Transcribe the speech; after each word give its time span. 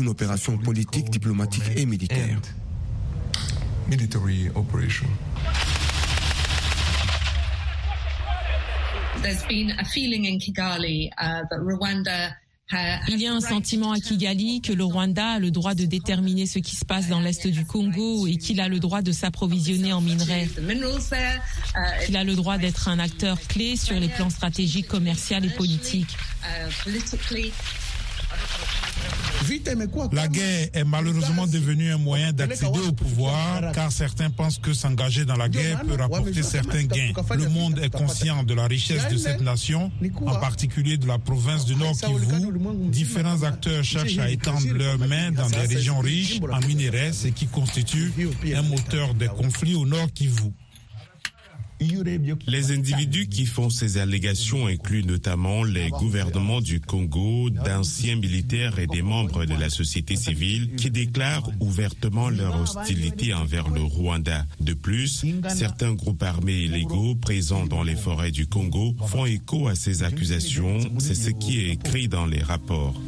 une 0.00 0.08
opération 0.08 0.56
politique, 0.58 1.10
diplomatique 1.10 1.62
et 1.76 1.86
militaire. 1.86 2.40
Il 13.08 13.18
y 13.18 13.26
a 13.26 13.32
un 13.32 13.40
sentiment 13.40 13.92
à 13.92 13.98
Kigali 13.98 14.60
que 14.60 14.72
le 14.72 14.84
Rwanda 14.84 15.32
a 15.32 15.38
le 15.38 15.50
droit 15.50 15.74
de 15.74 15.84
déterminer 15.84 16.46
ce 16.46 16.60
qui 16.60 16.76
se 16.76 16.84
passe 16.84 17.08
dans 17.08 17.20
l'est 17.20 17.46
du 17.46 17.66
Congo 17.66 18.26
et 18.26 18.36
qu'il 18.36 18.60
a 18.60 18.68
le 18.68 18.78
droit 18.78 19.02
de 19.02 19.12
s'approvisionner 19.12 19.92
en 19.92 20.00
minerais. 20.00 20.48
Qu'il 22.06 22.16
a 22.16 22.24
le 22.24 22.34
droit 22.36 22.58
d'être 22.58 22.88
un 22.88 22.98
acteur 23.00 23.38
clé 23.48 23.76
sur 23.76 23.98
les 23.98 24.08
plans 24.08 24.30
stratégiques, 24.30 24.88
commerciaux 24.88 25.38
et 25.42 25.48
politiques. 25.50 26.16
La 30.12 30.28
guerre 30.28 30.68
est 30.72 30.84
malheureusement 30.84 31.46
devenue 31.46 31.92
un 31.92 31.98
moyen 31.98 32.32
d'accéder 32.32 32.78
au 32.86 32.92
pouvoir 32.92 33.72
car 33.72 33.90
certains 33.90 34.30
pensent 34.30 34.58
que 34.58 34.72
s'engager 34.72 35.24
dans 35.24 35.36
la 35.36 35.48
guerre 35.48 35.80
peut 35.82 35.96
rapporter 36.00 36.42
certains 36.42 36.84
gains. 36.84 37.12
Le 37.36 37.48
monde 37.48 37.78
est 37.82 37.90
conscient 37.90 38.42
de 38.44 38.54
la 38.54 38.66
richesse 38.66 39.08
de 39.08 39.16
cette 39.16 39.40
nation, 39.40 39.90
en 40.26 40.36
particulier 40.36 40.96
de 40.96 41.06
la 41.06 41.18
province 41.18 41.64
du 41.64 41.74
Nord 41.76 41.94
Kivu. 41.96 42.26
Différents 42.90 43.42
acteurs 43.42 43.84
cherchent 43.84 44.18
à 44.18 44.30
étendre 44.30 44.72
leurs 44.72 44.98
mains 44.98 45.32
dans 45.32 45.48
des 45.48 45.74
régions 45.74 45.98
riches 45.98 46.40
en 46.50 46.60
minerais, 46.66 47.12
ce 47.12 47.28
qui 47.28 47.46
constitue 47.46 48.12
un 48.54 48.62
moteur 48.62 49.14
des 49.14 49.28
conflits 49.28 49.74
au 49.74 49.86
Nord 49.86 50.12
Kivu. 50.14 50.52
Les 52.46 52.72
individus 52.72 53.26
qui 53.26 53.46
font 53.46 53.70
ces 53.70 53.96
allégations 53.96 54.66
incluent 54.66 55.04
notamment 55.04 55.64
les 55.64 55.88
gouvernements 55.88 56.60
du 56.60 56.80
Congo, 56.80 57.48
d'anciens 57.48 58.16
militaires 58.16 58.78
et 58.78 58.86
des 58.86 59.00
membres 59.00 59.46
de 59.46 59.54
la 59.54 59.70
société 59.70 60.16
civile 60.16 60.74
qui 60.76 60.90
déclarent 60.90 61.50
ouvertement 61.60 62.28
leur 62.28 62.60
hostilité 62.60 63.32
envers 63.32 63.70
le 63.70 63.80
Rwanda. 63.80 64.44
De 64.60 64.74
plus, 64.74 65.24
certains 65.48 65.94
groupes 65.94 66.22
armés 66.22 66.64
illégaux 66.64 67.14
présents 67.14 67.66
dans 67.66 67.82
les 67.82 67.96
forêts 67.96 68.30
du 68.30 68.46
Congo 68.46 68.94
font 69.06 69.24
écho 69.24 69.68
à 69.68 69.74
ces 69.74 70.02
accusations. 70.02 70.78
C'est 70.98 71.14
ce 71.14 71.30
qui 71.30 71.60
est 71.60 71.70
écrit 71.70 72.08
dans 72.08 72.26
les 72.26 72.42
rapports. 72.42 73.00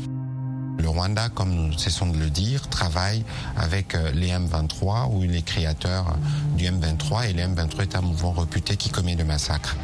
Le 0.82 0.88
Rwanda, 0.88 1.28
comme 1.28 1.54
nous 1.54 1.78
cessons 1.78 2.08
de 2.08 2.18
le 2.18 2.28
dire, 2.28 2.68
travaille 2.68 3.22
avec 3.56 3.94
euh, 3.94 4.10
les 4.10 4.30
M23 4.30 5.12
ou 5.12 5.22
les 5.22 5.42
créateurs 5.42 6.16
du 6.56 6.64
M23 6.64 7.30
et 7.30 7.32
le 7.34 7.42
M23 7.44 7.82
est 7.82 7.94
un 7.94 8.00
mouvement 8.00 8.32
reputé 8.32 8.76
qui 8.76 8.90
commet 8.90 9.14
le 9.14 9.24
massacre. 9.24 9.76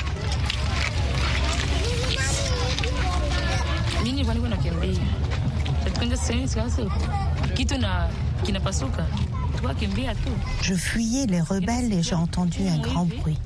Je 10.62 10.74
fuyais 10.74 11.26
les 11.26 11.40
rebelles 11.40 11.92
et 11.92 12.02
j'ai 12.02 12.16
entendu 12.16 12.66
un 12.66 12.78
grand 12.78 13.06
bruit, 13.06 13.38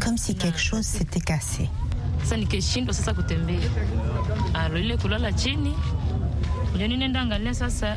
comme 0.00 0.16
si 0.16 0.34
quelque 0.34 0.58
chose 0.58 0.86
s'était 0.86 1.20
cassé. 1.20 1.68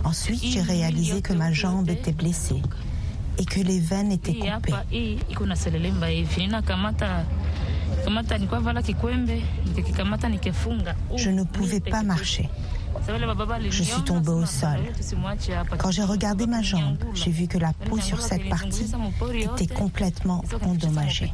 Ensuite, 0.04 0.44
j'ai 0.44 0.62
réalisé 0.62 1.22
que 1.22 1.34
ma 1.34 1.52
jambe 1.52 1.90
était 1.90 2.12
blessée 2.14 2.62
et 3.38 3.46
que 3.46 3.60
les 3.60 3.80
veines 3.80 4.12
étaient 4.12 4.34
coupées. 4.56 4.74
Je 11.18 11.30
ne 11.30 11.44
pouvais 11.44 11.80
pas 11.80 12.04
marcher. 12.04 12.50
Je 13.70 13.84
suis 13.84 14.02
tombée 14.04 14.32
au 14.32 14.46
sol. 14.46 14.80
Quand 15.78 15.92
j'ai 15.92 16.04
regardé 16.04 16.48
ma 16.48 16.62
jambe, 16.62 16.98
j'ai 17.14 17.32
vu 17.32 17.48
que 17.48 17.58
la 17.58 17.74
peau 17.74 18.00
sur 18.00 18.22
cette 18.22 18.48
partie 18.50 18.92
était 19.34 19.74
complètement 19.74 20.44
endommagée. 20.62 21.32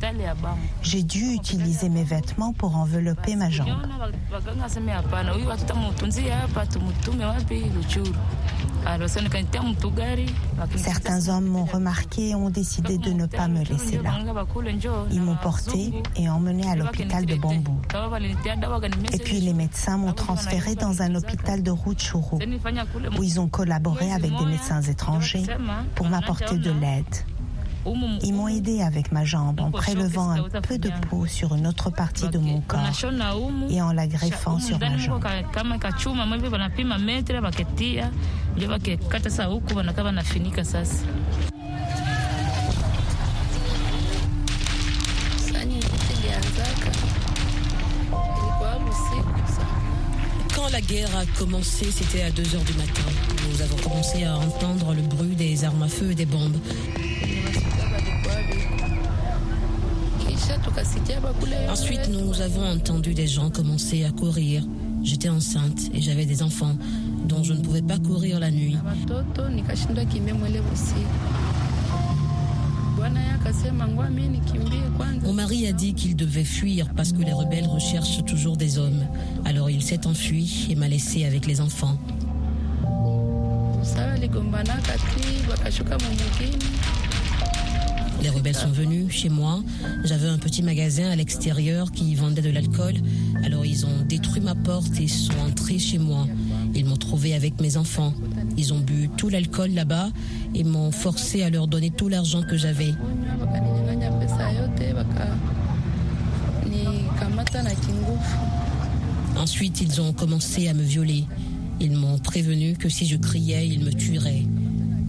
J'ai 0.82 1.04
dû 1.04 1.34
utiliser 1.34 1.90
mes 1.90 2.04
vêtements 2.04 2.54
pour 2.54 2.76
envelopper 2.76 3.36
ma 3.36 3.50
jambe. 3.50 3.68
Certains 10.78 11.30
hommes 11.30 11.46
m'ont 11.46 11.66
remarqué 11.66 12.30
et 12.30 12.36
ont 12.36 12.50
décidé 12.50 12.98
de 12.98 13.12
ne 13.12 13.26
pas 13.26 13.48
me 13.48 13.64
laisser 13.64 14.00
là. 14.02 14.12
Ils 15.12 15.22
m'ont 15.22 15.36
porté 15.38 15.94
et 16.16 16.30
emmené 16.30 16.70
à 16.70 16.76
l'hôpital 16.76 17.26
de 17.26 17.36
Bambou. 17.36 17.80
Et 19.14 19.18
puis 19.20 19.40
les 19.42 19.54
médecins 19.54 19.98
m'ont 19.98 20.14
transféré 20.14 20.76
dans 20.76 21.02
un 21.02 21.16
hôpital 21.16 21.64
de 21.64 21.72
Rutshuru 21.72 22.38
où 23.18 23.24
ils 23.24 23.40
ont 23.40 23.48
collaboré 23.48 24.12
avec 24.12 24.32
des 24.38 24.46
médecins 24.46 24.82
étrangers 24.82 25.44
pour 25.96 26.08
m'apporter 26.08 26.58
de 26.58 26.72
l'aide. 26.72 27.06
Ils 28.24 28.34
m'ont 28.34 28.48
aidé 28.48 28.82
avec 28.82 29.12
ma 29.12 29.26
jambe 29.26 29.60
en 29.62 29.70
prélevant 29.70 30.32
un 30.32 30.62
peu 30.62 30.80
de 30.80 30.90
peau 31.08 31.28
sur 31.28 31.54
une 31.54 31.68
autre 31.68 31.92
partie 31.92 32.28
de 32.30 32.40
mon 32.40 32.60
corps 32.62 32.80
et 33.70 33.80
en 33.82 33.92
la 33.94 34.08
greffant 34.08 34.60
sur 34.60 34.80
ma 34.80 34.98
jambe. 34.98 35.22
Quand 50.56 50.70
la 50.72 50.82
guerre 50.82 51.10
a 51.18 51.26
commencé, 51.38 51.92
c'était 51.92 52.24
à 52.24 52.32
2 52.32 52.56
heures 52.56 52.64
du 52.64 52.74
matin. 52.74 53.02
Nous 53.52 53.62
avons 53.62 53.76
commencé 53.78 54.24
à 54.24 54.38
entendre 54.38 54.94
le 54.94 55.02
bruit 55.02 55.36
des 55.36 55.64
armes 55.66 55.84
à 55.84 55.88
feu 55.88 56.12
et 56.12 56.16
des 56.16 56.26
bombes. 56.26 56.58
Ensuite, 61.70 62.10
nous 62.10 62.42
avons 62.42 62.66
entendu 62.70 63.14
des 63.14 63.28
gens 63.28 63.50
commencer 63.50 64.06
à 64.06 64.12
courir. 64.12 64.64
J'étais 65.04 65.30
enceinte 65.30 65.80
et 65.94 66.02
j'avais 66.02 66.26
des 66.26 66.42
enfants 66.42 66.76
dont 67.36 67.44
je 67.44 67.54
ne 67.54 67.62
pouvais 67.62 67.82
pas 67.82 67.98
courir 67.98 68.40
la 68.40 68.50
nuit. 68.50 68.78
Mon 75.24 75.34
mari 75.34 75.68
a 75.68 75.74
dit 75.74 75.94
qu'il 75.94 76.16
devait 76.16 76.46
fuir 76.46 76.88
parce 76.96 77.12
que 77.12 77.22
les 77.22 77.34
rebelles 77.34 77.68
recherchent 77.68 78.24
toujours 78.26 78.56
des 78.56 78.78
hommes. 78.78 79.06
Alors 79.44 79.70
il 79.70 79.82
s'est 79.82 80.08
enfui 80.08 80.68
et 80.70 80.76
m'a 80.76 80.88
laissé 80.88 81.26
avec 81.26 81.46
les 81.46 81.60
enfants. 81.60 81.98
Les 88.22 88.30
rebelles 88.30 88.56
sont 88.56 88.70
venus 88.70 89.12
chez 89.12 89.30
moi. 89.30 89.62
J'avais 90.06 90.30
un 90.30 90.38
petit 90.38 90.64
magasin 90.64 91.12
à 91.12 91.16
l'extérieur 91.16 91.92
qui 91.92 92.16
vendait 92.16 92.42
de 92.42 92.50
l'alcool. 92.50 92.96
Alors 93.44 93.66
ils 93.66 93.86
ont 93.86 94.02
détruit 94.08 94.42
ma 94.42 94.56
porte 94.56 95.00
et 95.00 95.08
sont 95.08 95.38
entrés 95.46 95.80
chez 95.80 96.00
moi. 96.00 96.26
Ils 96.76 96.86
m'ont 96.86 96.98
trouvé 96.98 97.34
avec 97.34 97.62
mes 97.62 97.78
enfants. 97.78 98.14
Ils 98.58 98.74
ont 98.74 98.80
bu 98.80 99.10
tout 99.18 99.30
l'alcool 99.30 99.72
là-bas 99.72 100.10
et 100.54 100.64
m'ont 100.64 100.92
forcé 100.92 101.42
à 101.42 101.50
leur 101.50 101.68
donner 101.68 101.90
tout 101.90 102.10
l'argent 102.10 102.44
que 102.44 102.58
j'avais. 102.58 102.94
Ensuite, 109.38 109.82
ils 109.82 110.02
ont 110.02 110.14
commencé 110.14 110.68
à 110.68 110.74
me 110.74 110.84
violer. 110.84 111.26
Ils 111.80 111.96
m'ont 111.96 112.20
prévenu 112.20 112.76
que 112.76 112.90
si 112.90 113.06
je 113.06 113.18
criais, 113.18 113.68
ils 113.68 113.84
me 113.84 113.94
tueraient. 113.94 114.46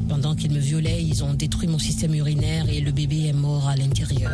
Pendant 0.09 0.35
qu'ils 0.35 0.53
me 0.53 0.59
violaient, 0.59 1.03
ils 1.03 1.25
ont 1.25 1.35
détruit 1.35 1.69
mon 1.69 1.79
système 1.79 2.15
urinaire 2.15 2.69
et 2.69 2.81
le 2.81 2.93
bébé 2.93 3.27
est 3.27 3.33
mort 3.33 3.69
à 3.69 3.77
l'intérieur. 3.77 4.33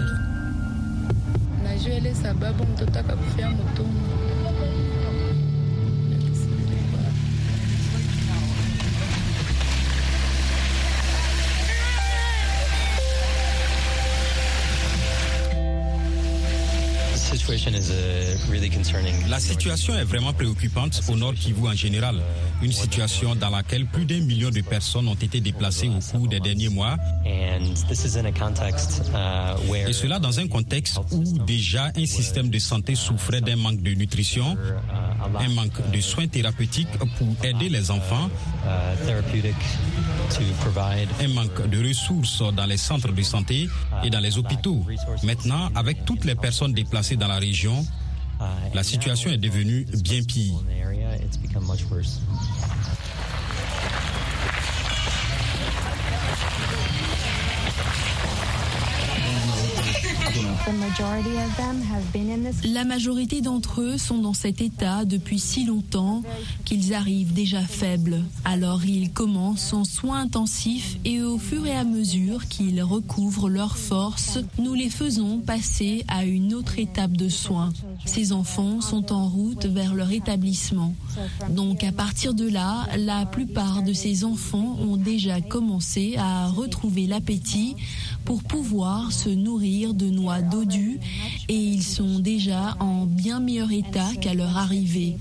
La 19.29 19.39
situation 19.39 19.95
est 19.95 20.05
vraiment 20.05 20.33
préoccupante 20.33 21.03
au 21.09 21.17
Nord 21.17 21.35
Kivu 21.35 21.69
en 21.69 21.75
général. 21.75 22.23
Une 22.63 22.73
situation 22.73 23.35
dans 23.35 23.51
laquelle 23.51 23.85
plus 23.87 24.07
d'un 24.07 24.21
million 24.21 24.49
de 24.49 24.63
personnes 24.63 25.07
ont 25.07 25.15
été 25.15 25.41
déplacées 25.41 25.89
au 25.91 25.99
cours 26.01 26.29
des 26.29 26.41
derniers 26.41 26.71
mois. 26.71 26.97
Et 27.27 27.59
cela 29.93 30.19
dans 30.19 30.41
un 30.41 30.49
contexte 30.49 30.99
où 31.11 31.25
déjà 31.45 31.93
un 31.95 32.07
système 32.07 32.49
de 32.49 32.59
santé 32.59 32.95
souffrait 32.95 33.43
d'un 33.43 33.57
manque 33.57 33.83
de 33.83 33.91
nutrition, 33.93 34.57
un 35.39 35.49
manque 35.51 35.91
de 35.93 36.01
soins 36.01 36.29
thérapeutiques 36.29 36.89
pour 37.19 37.29
aider 37.45 37.69
les 37.69 37.91
enfants, 37.91 38.31
un 41.21 41.29
manque 41.29 41.69
de 41.69 41.87
ressources 41.87 42.43
dans 42.55 42.67
les 42.67 42.79
centres 42.79 43.13
de 43.13 43.23
santé 43.23 43.69
et 44.03 44.11
dans 44.11 44.21
les 44.21 44.39
hôpitaux. 44.39 44.87
Maintenant, 45.23 45.69
avec 45.75 46.05
toutes 46.07 46.25
les 46.25 46.35
personnes 46.35 46.73
déplacées 46.73 47.17
dans 47.17 47.29
la 47.29 47.42
région, 47.43 47.85
la 48.75 48.83
situation 48.83 49.31
est 49.31 49.39
devenue 49.39 49.87
bien 50.03 50.23
pire. 50.23 50.55
La 62.65 62.85
majorité 62.85 63.41
d'entre 63.41 63.81
eux 63.81 63.99
sont 63.99 64.19
dans 64.19 64.33
cet 64.33 64.61
état 64.61 65.05
depuis 65.05 65.41
si 65.41 65.65
longtemps 65.65 66.23
qu'ils 66.65 66.95
arrivent 66.95 67.33
déjà 67.33 67.61
faibles. 67.61 68.23
Alors 68.45 68.85
ils 68.85 69.13
commencent 69.13 69.73
en 69.73 69.85
soins 69.85 70.21
intensifs 70.21 70.99
et 71.05 71.21
au 71.23 71.39
fur 71.39 71.67
et 71.67 71.75
à 71.75 71.85
mesure 71.85 72.47
qu'ils 72.49 72.83
recouvrent 72.83 73.49
leurs 73.49 73.77
forces, 73.77 74.39
nous 74.59 74.75
les 74.75 74.91
faisons 74.91 75.39
passer 75.39 76.05
à 76.07 76.25
une 76.25 76.55
autre 76.55 76.79
étape 76.79 77.13
de 77.13 77.29
soins. 77.29 77.73
Ces 78.05 78.33
enfants 78.33 78.81
sont 78.81 79.13
en 79.13 79.29
route 79.29 79.67
vers 79.67 79.95
leur 79.95 80.13
établissement. 80.13 80.95
Donc 81.51 81.83
à 81.83 81.93
partir 81.93 82.35
de 82.35 82.49
là, 82.49 82.87
la 82.97 83.27
plupart 83.27 83.83
de 83.83 83.93
ces 83.93 84.25
enfants 84.25 84.77
ont 84.81 84.97
déjà 84.97 85.41
commencé 85.41 86.15
à 86.19 86.47
retrouver 86.49 87.07
l'appétit 87.07 87.75
pour 88.25 88.43
pouvoir 88.45 89.13
se 89.13 89.29
nourrir 89.29 89.95
de 89.95 90.07
noix 90.07 90.41
et 91.49 91.55
ils 91.55 91.83
sont 91.83 92.19
déjà 92.19 92.77
en 92.79 93.07
bien 93.07 93.41
meilleur 93.41 93.73
état 93.73 94.11
qu'à 94.21 94.35
leur 94.35 94.57
arrivée. 94.57 95.17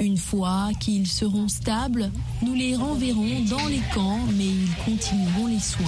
Une 0.00 0.16
fois 0.16 0.70
qu'ils 0.80 1.06
seront 1.06 1.48
stables, 1.48 2.10
nous 2.42 2.54
les 2.54 2.74
renverrons 2.74 3.40
dans 3.48 3.66
les 3.68 3.82
camps, 3.94 4.20
mais 4.36 4.46
ils 4.46 4.74
continueront 4.84 5.46
les 5.46 5.60
soins. 5.60 5.84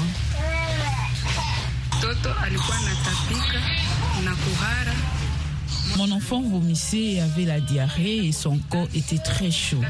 Mon 5.97 6.11
enfant 6.11 6.43
vomissait 6.43 7.15
et 7.15 7.21
avait 7.21 7.45
la 7.45 7.61
diarrhée 7.61 8.27
et 8.27 8.33
son 8.33 8.59
corps 8.71 8.89
était 8.95 9.19
très 9.19 9.51
chaud. 9.51 9.83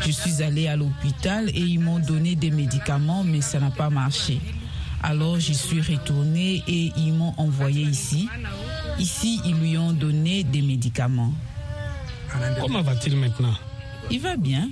Je 0.00 0.10
suis 0.10 0.42
allée 0.42 0.66
à 0.66 0.76
l'hôpital 0.76 1.48
et 1.50 1.60
ils 1.60 1.80
m'ont 1.80 1.98
donné 1.98 2.34
des 2.34 2.50
médicaments, 2.50 3.22
mais 3.24 3.40
ça 3.40 3.60
n'a 3.60 3.70
pas 3.70 3.90
marché. 3.90 4.40
Alors 5.02 5.38
j'y 5.38 5.54
suis 5.54 5.80
retournée 5.80 6.62
et 6.68 6.92
ils 6.96 7.12
m'ont 7.12 7.34
envoyé 7.38 7.82
ici. 7.82 8.28
Ici, 8.98 9.40
ils 9.44 9.54
lui 9.54 9.78
ont 9.78 9.92
donné 9.92 10.44
des 10.44 10.62
médicaments. 10.62 11.32
Comment 12.60 12.82
va-t-il 12.82 13.16
maintenant? 13.16 13.54
Il 14.10 14.20
va 14.20 14.36
bien. 14.36 14.70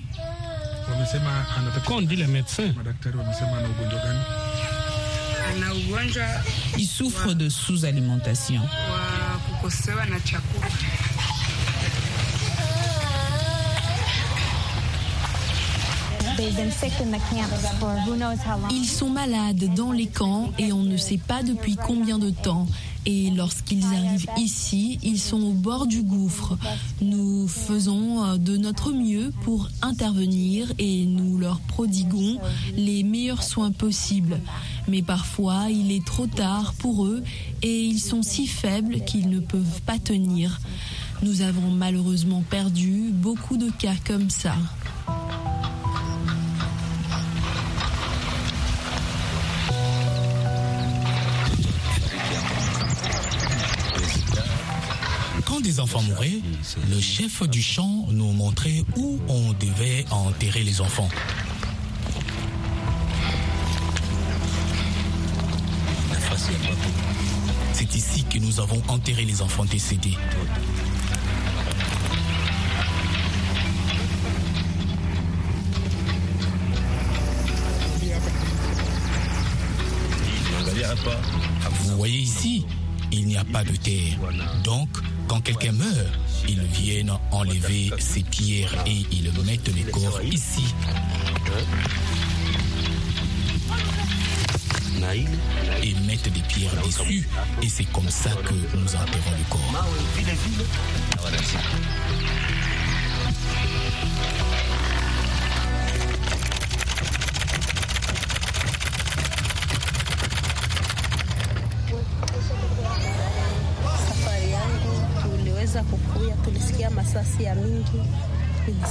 Qu'ont 1.86 2.02
dit 2.02 2.16
les 2.16 2.26
médecins? 2.26 2.72
Il 6.76 6.86
souffre 6.86 7.32
de 7.32 7.48
sous-alimentation. 7.48 8.60
Ils 18.70 18.86
sont 18.86 19.10
malades 19.10 19.74
dans 19.74 19.90
les 19.90 20.06
camps 20.06 20.50
et 20.58 20.72
on 20.72 20.82
ne 20.82 20.96
sait 20.96 21.18
pas 21.18 21.42
depuis 21.42 21.76
combien 21.76 22.18
de 22.18 22.30
temps. 22.30 22.66
Et 23.06 23.30
lorsqu'ils 23.30 23.84
arrivent 23.86 24.26
ici, 24.36 24.98
ils 25.02 25.18
sont 25.18 25.42
au 25.42 25.52
bord 25.52 25.86
du 25.86 26.02
gouffre. 26.02 26.56
Nous 27.00 27.48
faisons 27.48 28.24
euh, 28.24 28.36
de 28.36 28.56
notre 28.56 28.92
mieux 28.92 29.32
pour 29.42 29.68
intervenir 29.82 30.72
et 30.78 31.06
nous 31.06 31.38
leur 31.38 31.58
prodiguons 31.60 32.38
les 32.76 33.02
meilleurs 33.02 33.42
soins 33.42 33.72
possibles. 33.72 34.38
Mais 34.86 35.02
parfois, 35.02 35.70
il 35.70 35.90
est 35.90 36.04
trop 36.04 36.26
tard 36.26 36.74
pour 36.78 37.06
eux 37.06 37.22
et 37.62 37.82
ils 37.82 38.00
sont 38.00 38.22
si 38.22 38.46
faibles 38.46 39.00
qu'ils 39.00 39.28
ne 39.28 39.40
peuvent 39.40 39.80
pas 39.86 39.98
tenir. 39.98 40.60
Nous 41.22 41.42
avons 41.42 41.70
malheureusement 41.70 42.44
perdu 42.48 43.10
beaucoup 43.12 43.56
de 43.56 43.70
cas 43.70 43.96
comme 44.06 44.30
ça. 44.30 44.54
Des 55.78 55.82
enfants 55.84 56.02
mouraient, 56.02 56.40
le 56.90 57.00
chef 57.00 57.48
du 57.48 57.62
champ 57.62 58.06
nous 58.10 58.32
montrait 58.32 58.82
où 58.96 59.20
on 59.28 59.52
devait 59.52 60.04
enterrer 60.10 60.64
les 60.64 60.80
enfants. 60.80 61.08
C'est 67.72 67.94
ici 67.94 68.24
que 68.24 68.38
nous 68.38 68.58
avons 68.58 68.82
enterré 68.88 69.24
les 69.24 69.40
enfants 69.40 69.64
décédés. 69.66 70.16
Vous 81.82 81.96
voyez 81.96 82.18
ici, 82.18 82.66
il 83.12 83.26
n'y 83.26 83.36
a 83.36 83.44
pas 83.44 83.62
de 83.62 83.76
terre. 83.76 84.18
Donc, 84.64 84.88
quand 85.28 85.40
quelqu'un 85.40 85.72
meurt, 85.72 86.08
ils 86.48 86.62
viennent 86.62 87.12
enlever 87.30 87.90
ses 87.98 88.22
pierres 88.22 88.74
et 88.86 89.04
ils 89.12 89.30
mettent 89.44 89.72
les 89.74 89.84
corps 89.84 90.22
ici. 90.22 90.64
Et 95.82 95.94
mettent 96.06 96.32
des 96.32 96.40
pierres 96.40 96.82
dessus. 96.84 97.28
Et 97.62 97.68
c'est 97.68 97.84
comme 97.92 98.10
ça 98.10 98.30
que 98.30 98.54
nous 98.76 98.94
enterrons 98.94 99.30
le 99.38 99.44
corps. 99.48 99.86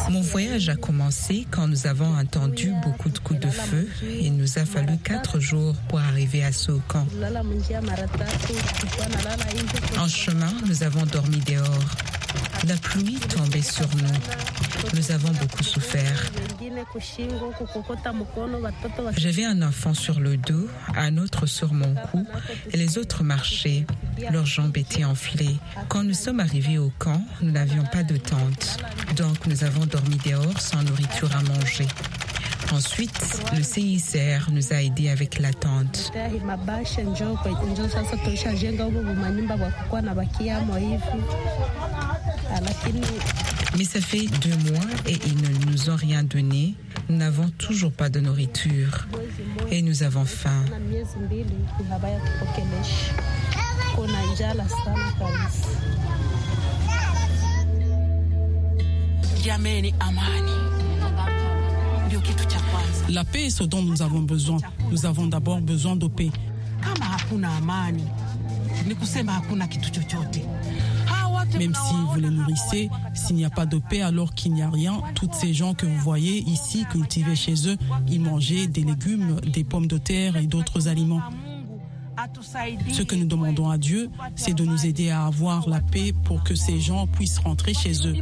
Mon 0.10 0.22
voyage 0.22 0.70
a 0.70 0.76
commencé 0.76 1.46
quand 1.52 1.68
nous 1.68 1.86
avons 1.86 2.18
entendu 2.18 2.74
beaucoup 2.84 3.10
de 3.10 3.20
coups 3.20 3.40
de 3.40 3.50
feu. 3.50 3.88
Il 4.22 4.36
nous 4.36 4.58
a 4.58 4.66
fallu 4.66 4.98
quatre 4.98 5.40
jours 5.40 5.76
pour 5.88 6.00
arriver 6.00 6.44
à 6.44 6.52
ce 6.52 6.72
camp. 6.88 7.06
En 10.00 10.08
chemin, 10.08 10.52
nous 10.66 10.84
avons 10.84 11.06
dormi 11.06 11.38
dehors. 11.42 12.17
La 12.68 12.76
pluie 12.76 13.16
tombait 13.16 13.62
sur 13.62 13.88
nous. 13.96 14.94
Nous 14.94 15.12
avons 15.12 15.30
beaucoup 15.30 15.64
souffert. 15.64 16.32
J'avais 19.18 19.46
un 19.46 19.62
enfant 19.62 19.94
sur 19.94 20.20
le 20.20 20.38
dos, 20.38 20.68
un 20.96 21.18
autre 21.18 21.46
sur 21.46 21.74
mon 21.74 21.96
cou, 21.96 22.26
et 22.72 22.78
les 22.78 22.98
autres 22.98 23.24
marchaient. 23.24 23.86
Leurs 24.32 24.46
jambes 24.46 24.76
étaient 24.78 25.06
enflées. 25.06 25.58
Quand 25.88 26.04
nous 26.04 26.14
sommes 26.14 26.40
arrivés 26.40 26.78
au 26.78 26.92
camp, 26.98 27.22
nous 27.42 27.52
n'avions 27.52 27.84
pas 27.86 28.04
de 28.04 28.18
tente. 28.18 28.78
Donc 29.16 29.46
nous 29.48 29.64
avons 29.64 29.86
dormi 29.86 30.18
dehors 30.26 30.60
sans 30.60 30.84
nourriture 30.84 31.34
à 31.36 31.44
manger. 31.44 31.88
Ensuite, 32.74 33.42
le 33.56 33.64
CICR 33.64 34.52
nous 34.52 34.74
a 34.74 34.82
aidés 34.84 35.10
avec 35.10 35.40
la 35.40 35.54
tente. 35.54 36.12
Mais 43.78 43.84
ça 43.84 44.02
fait 44.02 44.26
deux 44.42 44.72
mois 44.72 44.86
et 45.06 45.18
ils 45.26 45.36
ne 45.42 45.72
nous 45.72 45.90
ont 45.90 45.96
rien 45.96 46.24
donné. 46.24 46.76
Nous 47.10 47.18
n'avons 47.18 47.50
toujours 47.58 47.92
pas 47.92 48.10
de 48.10 48.20
nourriture 48.20 49.08
et 49.72 49.82
nous 49.82 50.04
avons 50.04 50.26
faim. 50.26 50.66
La 63.10 63.24
paix 63.24 63.46
est 63.46 63.50
ce 63.50 63.64
dont 63.64 63.82
nous 63.82 64.02
avons 64.02 64.22
besoin. 64.22 64.58
Nous 64.92 65.06
avons 65.06 65.28
d'abord 65.28 65.62
besoin 65.62 65.96
de 65.96 66.08
paix. 66.08 66.32
Même 71.58 71.74
si 71.74 71.96
vous 72.14 72.20
les 72.20 72.30
nourrissez, 72.30 72.90
s'il 73.14 73.36
n'y 73.36 73.46
a 73.46 73.50
pas 73.50 73.66
de 73.66 73.78
paix 73.78 74.02
alors 74.02 74.34
qu'il 74.34 74.54
n'y 74.54 74.62
a 74.62 74.70
rien, 74.70 75.02
toutes 75.16 75.34
ces 75.34 75.54
gens 75.54 75.74
que 75.74 75.86
vous 75.86 75.98
voyez 76.00 76.40
ici 76.48 76.86
cultivés 76.90 77.36
chez 77.36 77.68
eux, 77.68 77.78
ils 78.08 78.22
mangeaient 78.22 78.68
des 78.68 78.84
légumes, 78.84 79.40
des 79.42 79.64
pommes 79.64 79.88
de 79.88 79.98
terre 79.98 80.38
et 80.38 80.48
d'autres 80.48 80.88
aliments. 80.88 81.22
Ce 82.92 83.04
que 83.04 83.16
nous 83.16 83.26
demandons 83.26 83.70
à 83.70 83.78
Dieu, 83.78 84.10
c'est 84.36 84.54
de 84.54 84.66
nous 84.66 84.86
aider 84.86 85.10
à 85.10 85.26
avoir 85.26 85.70
la 85.70 85.82
paix 85.82 86.14
pour 86.24 86.44
que 86.44 86.56
ces 86.56 86.80
gens 86.80 87.08
puissent 87.08 87.40
rentrer 87.40 87.74
chez 87.74 87.94
eux. 88.08 88.16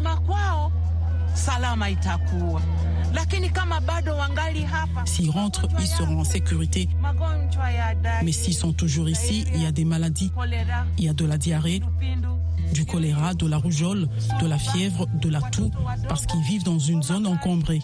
S'ils 5.06 5.30
rentrent, 5.30 5.68
ils 5.80 5.88
seront 5.88 6.20
en 6.20 6.24
sécurité. 6.24 6.90
Mais 8.24 8.32
s'ils 8.32 8.54
sont 8.54 8.74
toujours 8.74 9.10
ici, 9.10 9.46
il 9.54 9.64
y 9.64 9.66
a 9.66 9.72
des 9.72 9.86
maladies. 9.86 10.32
Il 10.98 11.06
y 11.06 11.10
a 11.10 11.14
de 11.14 11.26
la 11.26 11.38
diarrhée, 11.38 11.82
du 12.74 12.86
choléra, 12.86 13.34
de 13.34 13.48
la 13.48 13.58
rougeole, 13.58 14.08
de 14.42 14.48
la 14.48 14.58
fièvre, 14.58 15.08
de 15.22 15.30
la 15.30 15.42
toux, 15.42 15.72
parce 16.08 16.26
qu'ils 16.26 16.42
vivent 16.42 16.64
dans 16.64 16.80
une 16.80 17.04
zone 17.04 17.28
encombrée. 17.28 17.82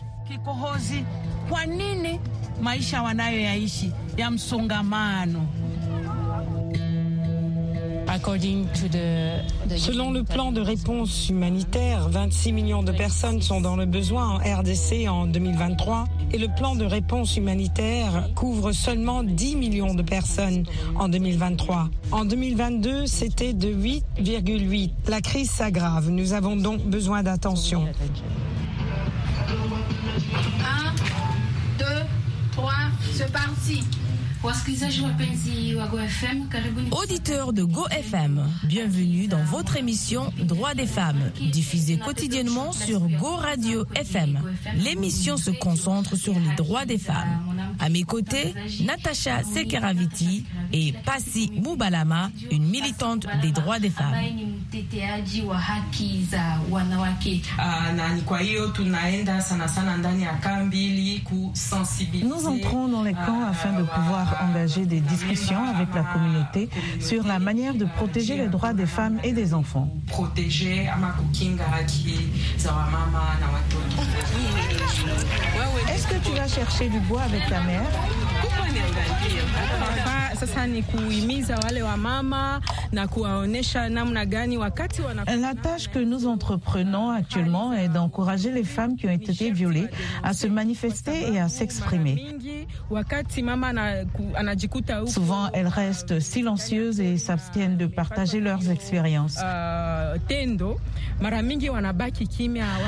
Selon 9.78 10.12
le 10.12 10.24
plan 10.24 10.52
de 10.52 10.60
réponse 10.60 11.30
humanitaire, 11.30 12.10
26 12.10 12.52
millions 12.52 12.84
de 12.84 12.92
personnes 12.92 13.42
sont 13.42 13.62
dans 13.62 13.78
le 13.78 13.86
besoin 13.86 14.36
en 14.36 14.38
RDC 14.38 15.08
en 15.08 15.28
2023 15.28 16.06
et 16.34 16.38
le 16.38 16.48
plan 16.50 16.76
de 16.76 16.84
réponse 16.84 17.38
humanitaire 17.38 18.28
couvre 18.36 18.74
seulement 18.74 19.24
10 19.24 19.56
millions 19.56 19.94
de 19.94 20.02
personnes 20.02 20.66
en 20.96 21.08
2023. 21.08 21.90
En 22.12 22.26
2022, 22.26 23.06
c'était 23.06 23.54
de 23.54 23.74
8,8. 23.74 24.92
La 25.08 25.22
crise 25.22 25.50
s'aggrave. 25.50 26.10
Nous 26.10 26.34
avons 26.34 26.58
donc 26.58 26.82
besoin 26.82 27.24
d'attention. 27.24 27.86
1, 27.86 27.88
2, 31.80 31.86
3, 32.52 32.72
c'est 33.14 33.32
parti. 33.32 33.84
Auditeurs 36.92 37.54
de 37.54 37.64
Go 37.64 37.86
FM, 37.92 38.42
bienvenue 38.64 39.28
dans 39.28 39.44
votre 39.44 39.78
émission 39.78 40.34
Droits 40.40 40.74
des 40.74 40.88
femmes, 40.88 41.32
diffusée 41.52 41.98
quotidiennement 41.98 42.72
sur 42.72 43.02
Go 43.02 43.36
Radio 43.36 43.86
FM. 43.96 44.40
L'émission 44.78 45.38
se 45.38 45.52
concentre 45.52 46.16
sur 46.16 46.34
les 46.34 46.56
droits 46.56 46.86
des 46.86 46.98
femmes. 46.98 47.44
À 47.80 47.90
mes 47.90 48.04
côtés, 48.04 48.54
Natacha 48.84 49.44
Sekeraviti 49.44 50.44
et 50.74 50.94
Pasi 51.06 51.52
Moubalama, 51.64 52.32
une 52.52 52.66
militante 52.68 53.28
des 53.44 53.52
droits 53.52 53.80
des 53.80 53.90
femmes. 53.92 54.16
Nous 62.24 62.48
entrons 62.48 62.88
dans 62.88 63.04
les 63.04 63.14
camps 63.14 63.44
afin 63.50 63.74
de 63.74 63.84
pouvoir 63.84 64.38
engager 64.48 64.86
des 64.86 65.02
discussions 65.02 65.62
avec 65.66 65.94
la 65.94 66.04
communauté 66.04 66.70
sur 67.02 67.26
la 67.28 67.40
manière 67.40 67.74
de 67.74 67.84
protéger 67.84 68.38
les 68.38 68.48
droits 68.48 68.72
des 68.74 68.86
femmes 68.86 69.20
et 69.26 69.34
des 69.34 69.54
enfants. 69.54 69.90
Est-ce 75.94 76.08
que 76.08 76.16
tu 76.26 76.32
vas 76.32 76.48
chercher 76.48 76.88
du 76.88 77.00
bois 77.02 77.24
avec 77.24 77.46
ta 77.50 77.60
mère? 77.62 77.84
La 85.36 85.56
tâche 85.56 85.90
que 85.90 86.00
nous 86.00 86.28
entreprenons 86.28 87.10
actuellement 87.10 87.74
est 87.74 87.90
d'encourager 87.90 88.52
les 88.52 88.64
femmes 88.64 88.96
qui 88.96 89.08
ont 89.08 89.12
été 89.12 89.52
violées 89.52 89.88
à 90.24 90.34
se 90.34 90.48
manifester 90.48 91.34
et 91.34 91.40
à 91.40 91.50
s'exprimer. 91.50 92.38
Souvent, 95.08 95.50
elles 95.54 95.68
restent 95.68 96.20
silencieuses 96.20 97.00
et 97.00 97.18
s'abstiennent 97.18 97.78
de 97.78 97.86
partager 97.86 98.40
leurs 98.40 98.70
expériences. 98.70 99.38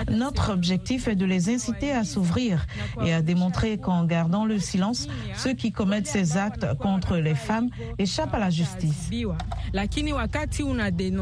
Notre 0.10 0.52
objectif 0.52 1.08
est 1.08 1.16
de 1.16 1.26
les 1.26 1.50
inciter 1.50 1.92
à 1.92 2.04
s'ouvrir 2.04 2.66
et 3.04 3.14
à 3.14 3.22
démontrer 3.22 3.78
qu'en 3.78 4.04
gardant 4.06 4.46
le 4.46 4.60
silence, 4.60 5.08
ceux 5.36 5.54
qui 5.54 5.72
commettent 5.72 6.08
ces 6.08 6.38
actes 6.38 6.66
contre 6.80 7.18
les 7.18 7.36
femmes 7.36 7.70
échappent 7.98 8.34
à 8.34 8.40
la 8.40 8.50
justice. 8.50 9.10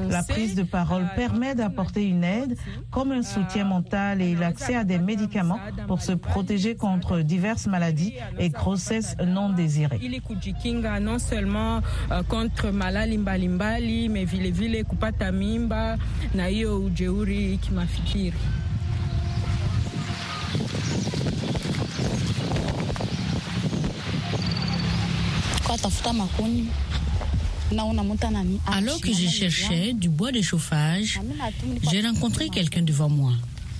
La 0.09 0.23
prise 0.41 0.55
de 0.55 0.63
parole 0.63 1.07
permet 1.15 1.53
d'apporter 1.53 2.07
une 2.07 2.23
aide 2.23 2.57
comme 2.89 3.11
un 3.11 3.21
soutien 3.21 3.63
mental 3.63 4.23
et 4.23 4.33
l'accès 4.33 4.75
à 4.75 4.83
des 4.83 4.97
médicaments 4.97 5.59
pour 5.87 6.01
se 6.01 6.13
protéger 6.13 6.75
contre 6.75 7.19
diverses 7.19 7.67
maladies 7.67 8.15
et 8.39 8.49
grossesses 8.49 9.15
non 9.23 9.49
désirées. 9.49 9.99
non 10.99 11.19
seulement 11.19 11.81
contre 12.27 12.71
malali 12.71 13.17
mbalimbali 13.19 14.09
mais 14.09 14.25
vile 14.25 14.51
vile 14.51 14.83
kupata 14.83 15.31
mimba 15.31 15.97
na 16.33 16.47
hiyo 16.47 16.79
ujeuri 16.79 17.59
kimafikiri. 17.61 18.37
Alors 28.67 28.99
que 28.99 29.13
je 29.13 29.27
cherchais 29.27 29.93
du 29.93 30.09
bois 30.09 30.31
de 30.31 30.41
chauffage, 30.41 31.19
j'ai 31.91 32.01
rencontré 32.01 32.49
quelqu'un 32.49 32.81
devant 32.81 33.09
moi. 33.09 33.33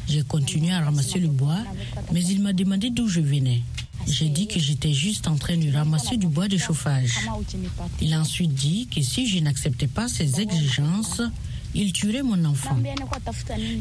J'ai 0.07 0.23
continué 0.23 0.71
à 0.71 0.81
ramasser 0.81 1.19
le 1.19 1.27
bois, 1.27 1.59
mais 2.11 2.23
il 2.23 2.41
m'a 2.41 2.53
demandé 2.53 2.89
d'où 2.89 3.07
je 3.07 3.21
venais. 3.21 3.61
J'ai 4.07 4.29
dit 4.29 4.47
que 4.47 4.59
j'étais 4.59 4.93
juste 4.93 5.27
en 5.27 5.35
train 5.35 5.57
de 5.57 5.71
ramasser 5.71 6.17
du 6.17 6.27
bois 6.27 6.47
de 6.47 6.57
chauffage. 6.57 7.19
Il 8.01 8.13
a 8.13 8.19
ensuite 8.21 8.53
dit 8.53 8.87
que 8.87 9.01
si 9.01 9.27
je 9.27 9.39
n'acceptais 9.39 9.87
pas 9.87 10.07
ses 10.07 10.41
exigences, 10.41 11.21
il 11.73 11.93
tuerait 11.93 12.23
mon 12.23 12.43
enfant. 12.45 12.75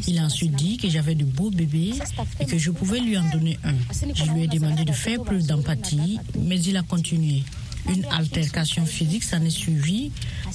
Il 0.06 0.18
a 0.18 0.24
ensuite 0.24 0.52
dit 0.52 0.76
que 0.76 0.88
j'avais 0.88 1.14
de 1.14 1.24
beaux 1.24 1.50
bébés 1.50 1.94
et 2.38 2.44
que 2.46 2.58
je 2.58 2.70
pouvais 2.70 3.00
lui 3.00 3.16
en 3.18 3.28
donner 3.30 3.58
un. 3.64 3.74
Je 4.14 4.30
lui 4.30 4.42
ai 4.42 4.46
demandé 4.46 4.84
de 4.84 4.92
faire 4.92 5.22
preuve 5.22 5.44
d'empathie, 5.46 6.18
mais 6.38 6.60
il 6.60 6.76
a 6.76 6.82
continué. 6.82 7.42
Une 7.88 8.04
altercation 8.06 8.84
physique 8.86 9.24
s'en 9.24 9.42
est 9.42 9.50
suivie, 9.50 10.12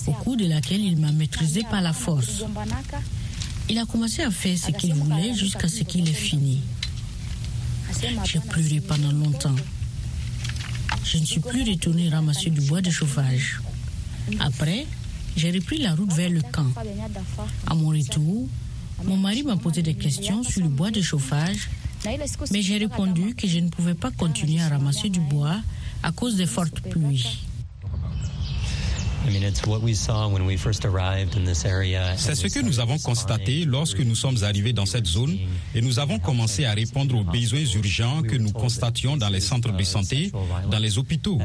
au 0.07 0.11
cours 0.11 0.37
de 0.37 0.45
laquelle 0.45 0.81
il 0.81 0.97
m'a 0.97 1.11
maîtrisé 1.11 1.63
par 1.69 1.81
la 1.81 1.93
force. 1.93 2.43
Il 3.69 3.77
a 3.79 3.85
commencé 3.85 4.21
à 4.21 4.31
faire 4.31 4.57
ce 4.57 4.71
qu'il 4.71 4.93
voulait 4.93 5.33
jusqu'à 5.33 5.67
ce 5.67 5.83
qu'il 5.83 6.07
ait 6.07 6.13
fini. 6.13 6.61
J'ai 8.25 8.39
pleuré 8.39 8.81
pendant 8.81 9.11
longtemps. 9.11 9.55
Je 11.03 11.17
ne 11.17 11.25
suis 11.25 11.39
plus 11.39 11.63
retournée 11.63 12.09
ramasser 12.09 12.49
du 12.49 12.61
bois 12.61 12.81
de 12.81 12.89
chauffage. 12.89 13.61
Après, 14.39 14.85
j'ai 15.35 15.51
repris 15.51 15.77
la 15.79 15.95
route 15.95 16.11
vers 16.13 16.29
le 16.29 16.41
camp. 16.41 16.67
À 17.67 17.75
mon 17.75 17.89
retour, 17.89 18.47
mon 19.03 19.17
mari 19.17 19.43
m'a 19.43 19.57
posé 19.57 19.81
des 19.81 19.93
questions 19.93 20.43
sur 20.43 20.61
le 20.61 20.69
bois 20.69 20.91
de 20.91 21.01
chauffage, 21.01 21.69
mais 22.51 22.61
j'ai 22.61 22.77
répondu 22.77 23.35
que 23.35 23.47
je 23.47 23.59
ne 23.59 23.69
pouvais 23.69 23.93
pas 23.93 24.11
continuer 24.11 24.61
à 24.61 24.69
ramasser 24.69 25.09
du 25.09 25.19
bois 25.19 25.57
à 26.05 26.11
cause 26.11 26.35
des 26.35 26.45
fortes 26.45 26.79
pluies. 26.81 27.25
C'est 32.17 32.35
ce 32.35 32.47
que 32.47 32.59
nous 32.59 32.79
avons 32.79 32.97
constaté 32.99 33.65
lorsque 33.65 33.99
nous 33.99 34.15
sommes 34.15 34.43
arrivés 34.43 34.73
dans 34.73 34.85
cette 34.85 35.07
zone 35.07 35.37
et 35.73 35.81
nous 35.81 35.99
avons 35.99 36.19
commencé 36.19 36.65
à 36.65 36.73
répondre 36.73 37.15
aux 37.17 37.23
besoins 37.23 37.65
urgents 37.75 38.21
que 38.21 38.35
nous 38.35 38.51
constations 38.51 39.17
dans 39.17 39.29
les 39.29 39.39
centres 39.39 39.71
de 39.71 39.83
santé, 39.83 40.31
dans 40.69 40.79
les 40.79 40.97
hôpitaux. 40.97 41.39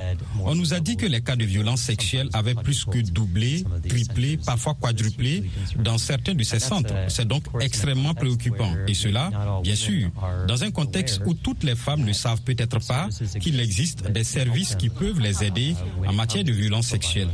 On 0.44 0.54
nous 0.54 0.74
a 0.74 0.80
dit 0.80 0.96
que 0.96 1.06
les 1.06 1.20
cas 1.20 1.36
de 1.36 1.44
violence 1.44 1.80
sexuelle 1.80 2.28
avaient 2.32 2.54
plus 2.54 2.84
que 2.84 2.98
doublé, 2.98 3.64
triplé, 3.88 4.36
parfois 4.36 4.74
quadruplé 4.74 5.44
dans 5.78 5.98
certains 5.98 6.34
de 6.34 6.42
ces 6.42 6.60
centres. 6.60 6.94
C'est 7.08 7.26
donc 7.26 7.44
extrêmement 7.60 8.14
préoccupant. 8.14 8.72
Et 8.86 8.94
cela, 8.94 9.30
bien 9.62 9.74
sûr, 9.76 10.10
dans 10.46 10.62
un 10.64 10.70
contexte 10.70 11.22
où 11.26 11.34
toutes 11.34 11.64
les 11.64 11.76
femmes 11.76 12.04
ne 12.04 12.12
savent 12.12 12.42
peut-être 12.42 12.78
pas 12.86 13.08
qu'il 13.40 13.58
existe 13.60 14.10
des 14.10 14.24
services 14.24 14.74
qui 14.74 14.88
peuvent 14.88 15.20
les 15.20 15.44
aider 15.44 15.74
en 16.06 16.12
matière 16.12 16.44
de 16.44 16.52
violence 16.52 16.86
sexuelle. 16.86 17.28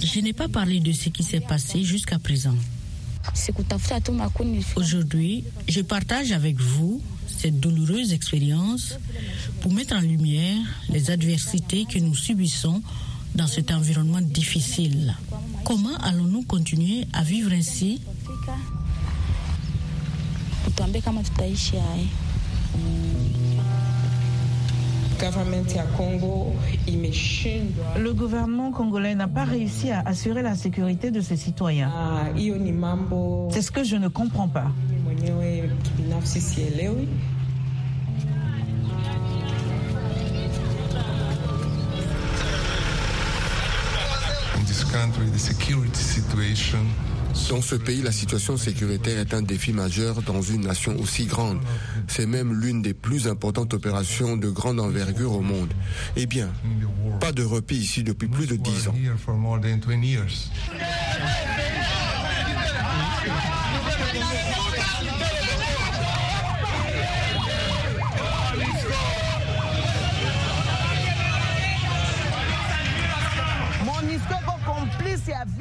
Je 0.00 0.20
n'ai 0.20 0.32
pas 0.32 0.48
parlé 0.48 0.80
de 0.80 0.92
ce 0.92 1.08
qui 1.08 1.22
s'est 1.22 1.40
passé 1.40 1.82
jusqu'à 1.84 2.18
présent. 2.18 2.54
Aujourd'hui, 4.76 5.44
je 5.68 5.80
partage 5.80 6.32
avec 6.32 6.60
vous 6.60 7.00
cette 7.26 7.58
douloureuse 7.58 8.12
expérience 8.12 8.98
pour 9.62 9.72
mettre 9.72 9.94
en 9.96 10.00
lumière 10.00 10.58
les 10.90 11.10
adversités 11.10 11.86
que 11.86 11.98
nous 11.98 12.14
subissons 12.14 12.82
dans 13.34 13.46
cet 13.46 13.70
environnement 13.72 14.20
difficile. 14.20 15.14
Comment 15.64 15.96
allons-nous 16.02 16.42
continuer 16.42 17.06
à 17.14 17.22
vivre 17.22 17.52
ainsi? 17.52 18.00
Le 27.98 28.12
gouvernement 28.12 28.72
congolais 28.72 29.14
n'a 29.14 29.28
pas 29.28 29.44
réussi 29.44 29.90
à 29.90 30.00
assurer 30.00 30.42
la 30.42 30.54
sécurité 30.54 31.10
de 31.10 31.20
ses 31.20 31.36
citoyens. 31.36 31.90
C'est 33.50 33.62
ce 33.62 33.70
que 33.70 33.84
je 33.84 33.96
ne 33.96 34.08
comprends 34.08 34.48
pas. 34.48 34.66
Dans 47.50 47.60
ce 47.60 47.74
pays, 47.74 48.00
la 48.02 48.12
situation 48.12 48.56
sécuritaire 48.56 49.18
est 49.18 49.34
un 49.34 49.42
défi 49.42 49.72
majeur 49.72 50.22
dans 50.22 50.40
une 50.40 50.62
nation 50.62 50.96
aussi 51.00 51.26
grande. 51.26 51.58
C'est 52.08 52.26
même 52.26 52.58
l'une 52.60 52.80
des 52.80 52.94
plus 52.94 53.28
importantes 53.28 53.74
opérations 53.74 54.36
de 54.36 54.48
grande 54.48 54.80
envergure 54.80 55.32
au 55.32 55.40
monde. 55.40 55.72
Eh 56.16 56.26
bien, 56.26 56.50
pas 57.20 57.32
de 57.32 57.42
repos 57.42 57.74
ici 57.74 58.02
depuis 58.02 58.28
plus 58.28 58.46
de 58.46 58.56
dix 58.56 58.88
ans. 58.88 58.94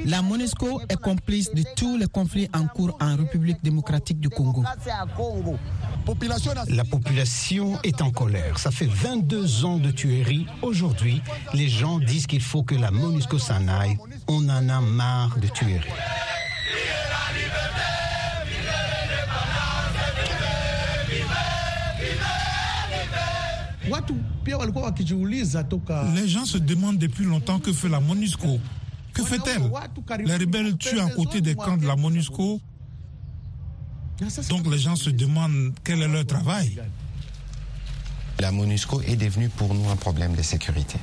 La 0.06 0.22
MONUSCO 0.22 0.82
est 0.90 0.98
complice 0.98 1.54
de 1.54 1.63
tous 1.75 1.98
les 1.98 2.08
conflits 2.08 2.50
en 2.54 2.68
cours 2.68 2.98
en 3.00 3.16
République 3.16 3.63
démocratique 3.63 4.20
du 4.20 4.30
Congo. 4.30 4.63
La 6.70 6.84
population 6.84 7.80
est 7.84 8.02
en 8.02 8.12
colère. 8.12 8.60
Ça 8.60 8.72
fait 8.72 8.90
22 8.90 9.66
ans 9.66 9.78
de 9.78 9.92
tueries. 9.92 10.46
Aujourd'hui, 10.62 11.22
les 11.54 11.70
gens 11.70 12.00
disent 12.00 12.28
qu'il 12.28 12.42
faut 12.42 12.63
que 12.63 12.75
la 12.75 12.92
MONUSCO 12.92 13.40
s'en 13.40 13.68
aille. 13.68 13.98
On 14.28 14.48
en 14.50 14.70
a 14.70 14.82
marre 14.82 15.38
de 15.40 15.48
tueries. 15.48 15.80
Les 26.16 26.28
gens 26.28 26.46
se 26.46 26.58
demandent 26.58 26.98
depuis 26.98 27.25
longtemps 27.25 27.60
que 27.60 27.72
fait 27.72 27.90
la 27.90 28.00
MONUSCO. 28.00 28.60
Que 29.13 29.24
fait-elle 29.24 29.62
Les 30.25 30.36
rebelles 30.36 30.77
tuent 30.77 31.00
à 31.00 31.10
côté 31.10 31.41
des 31.41 31.55
camps 31.55 31.77
de 31.77 31.86
la 31.86 31.96
MONUSCO. 31.96 32.60
Donc 34.50 34.67
les 34.72 34.79
gens 34.79 34.96
se 34.96 35.10
demandent 35.10 35.74
quel 35.84 36.01
est 36.01 36.08
leur 36.08 36.25
travail. 36.25 36.82
La 38.39 38.51
MONUSCO 38.51 39.01
est 39.01 39.15
devenue 39.15 39.50
pour 39.50 39.74
nous 39.74 39.89
un 39.89 39.96
problème 39.96 40.36
de 40.36 40.41
sécurité. 40.41 40.98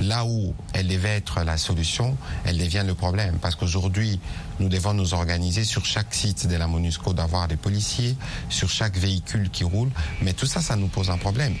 Là 0.00 0.24
où 0.24 0.54
elle 0.72 0.88
devait 0.88 1.16
être 1.16 1.42
la 1.44 1.56
solution, 1.56 2.16
elle 2.44 2.58
devient 2.58 2.82
le 2.86 2.94
problème. 2.94 3.38
Parce 3.40 3.54
qu'aujourd'hui, 3.54 4.18
nous 4.58 4.68
devons 4.68 4.94
nous 4.94 5.14
organiser 5.14 5.64
sur 5.64 5.84
chaque 5.84 6.12
site 6.12 6.46
de 6.46 6.56
la 6.56 6.66
MONUSCO 6.66 7.12
d'avoir 7.12 7.46
des 7.46 7.56
policiers, 7.56 8.16
sur 8.48 8.68
chaque 8.68 8.96
véhicule 8.96 9.50
qui 9.50 9.64
roule. 9.64 9.90
Mais 10.22 10.32
tout 10.32 10.46
ça, 10.46 10.60
ça 10.60 10.76
nous 10.76 10.88
pose 10.88 11.10
un 11.10 11.18
problème. 11.18 11.54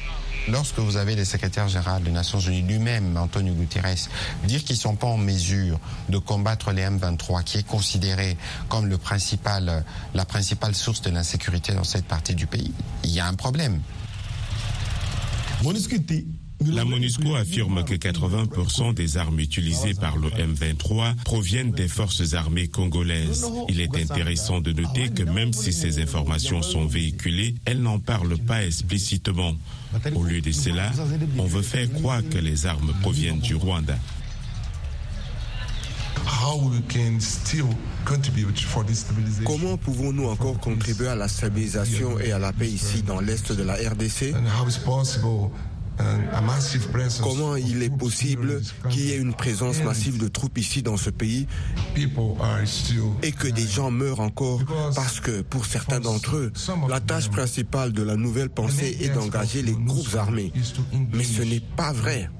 Lorsque 0.48 0.78
vous 0.78 0.96
avez 0.96 1.14
le 1.14 1.24
secrétaire 1.24 1.68
général 1.68 2.02
des 2.02 2.10
Nations 2.10 2.40
Unies 2.40 2.62
lui-même, 2.62 3.16
Antonio 3.16 3.54
Guterres, 3.54 4.08
dire 4.44 4.64
qu'ils 4.64 4.76
ne 4.76 4.80
sont 4.80 4.96
pas 4.96 5.06
en 5.06 5.16
mesure 5.16 5.78
de 6.08 6.18
combattre 6.18 6.72
les 6.72 6.82
M23, 6.82 7.44
qui 7.44 7.58
est 7.58 7.66
considéré 7.66 8.36
comme 8.68 8.86
le 8.86 8.98
principal, 8.98 9.84
la 10.14 10.24
principale 10.24 10.74
source 10.74 11.00
de 11.02 11.10
l'insécurité 11.10 11.74
dans 11.74 11.84
cette 11.84 12.06
partie 12.06 12.34
du 12.34 12.46
pays, 12.46 12.72
il 13.04 13.10
y 13.10 13.20
a 13.20 13.26
un 13.26 13.34
problème. 13.34 13.80
La 16.66 16.84
MONUSCO 16.84 17.34
affirme 17.34 17.84
que 17.84 17.94
80% 17.94 18.94
des 18.94 19.16
armes 19.16 19.40
utilisées 19.40 19.94
par 19.94 20.16
le 20.16 20.28
M23 20.28 21.16
proviennent 21.24 21.72
des 21.72 21.88
forces 21.88 22.34
armées 22.34 22.68
congolaises. 22.68 23.46
Il 23.68 23.80
est 23.80 23.96
intéressant 23.96 24.60
de 24.60 24.72
noter 24.72 25.08
que 25.10 25.22
même 25.22 25.52
si 25.52 25.72
ces 25.72 26.00
informations 26.00 26.62
sont 26.62 26.86
véhiculées, 26.86 27.54
elles 27.64 27.80
n'en 27.80 27.98
parlent 27.98 28.38
pas 28.38 28.64
explicitement. 28.64 29.54
Au 30.14 30.24
lieu 30.24 30.40
de 30.40 30.52
cela, 30.52 30.90
on 31.38 31.46
veut 31.46 31.62
faire 31.62 31.90
croire 31.92 32.22
que 32.28 32.38
les 32.38 32.66
armes 32.66 32.92
proviennent 33.02 33.40
du 33.40 33.54
Rwanda. 33.54 33.98
Comment 39.44 39.76
pouvons-nous 39.76 40.26
encore 40.26 40.58
contribuer 40.58 41.08
à 41.08 41.14
la 41.14 41.28
stabilisation 41.28 42.18
et 42.20 42.32
à 42.32 42.38
la 42.38 42.52
paix 42.52 42.68
ici 42.68 43.02
dans 43.02 43.20
l'est 43.20 43.52
de 43.52 43.62
la 43.62 43.74
RDC 43.74 44.34
Comment 47.22 47.56
il 47.56 47.82
est 47.82 47.96
possible 47.96 48.60
qu'il 48.90 49.04
y 49.04 49.12
ait 49.12 49.18
une 49.18 49.34
présence 49.34 49.82
massive 49.82 50.18
de 50.18 50.28
troupes 50.28 50.58
ici 50.58 50.82
dans 50.82 50.96
ce 50.96 51.10
pays 51.10 51.46
et 53.22 53.32
que 53.32 53.48
des 53.48 53.66
gens 53.66 53.90
meurent 53.90 54.20
encore 54.20 54.60
parce 54.94 55.20
que 55.20 55.42
pour 55.42 55.66
certains 55.66 56.00
d'entre 56.00 56.36
eux, 56.36 56.52
la 56.88 57.00
tâche 57.00 57.28
principale 57.28 57.92
de 57.92 58.02
la 58.02 58.16
nouvelle 58.16 58.48
pensée 58.48 58.96
est 59.00 59.10
d'engager 59.10 59.62
les 59.62 59.72
groupes 59.72 60.14
armés. 60.14 60.52
Mais 61.12 61.24
ce 61.24 61.42
n'est 61.42 61.60
pas 61.60 61.92
vrai. 61.92 62.30